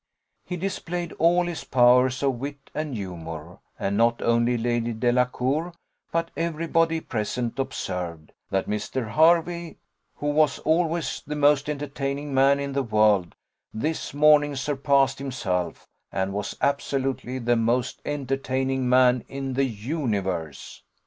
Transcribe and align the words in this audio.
He 0.43 0.57
displayed 0.57 1.13
all 1.19 1.45
his 1.45 1.63
powers 1.63 2.23
of 2.23 2.39
wit 2.39 2.71
and 2.73 2.95
humour; 2.95 3.59
and 3.77 3.95
not 3.97 4.19
only 4.23 4.57
Lady 4.57 4.93
Delacour 4.93 5.75
but 6.11 6.31
every 6.35 6.65
body 6.65 6.99
present 6.99 7.59
observed, 7.59 8.31
"that 8.49 8.67
Mr. 8.67 9.11
Hervey, 9.13 9.77
who 10.15 10.25
was 10.31 10.57
always 10.57 11.21
the 11.27 11.35
most 11.35 11.69
entertaining 11.69 12.33
man 12.33 12.59
in 12.59 12.73
the 12.73 12.81
world, 12.81 13.35
this 13.75 14.11
morning 14.11 14.55
surpassed 14.55 15.19
himself, 15.19 15.87
and 16.11 16.33
was 16.33 16.57
absolutely 16.61 17.37
the 17.37 17.55
most 17.55 18.01
entertaining 18.03 18.89
man 18.89 19.23
in 19.27 19.53
the 19.53 19.65
universe." 19.65 20.81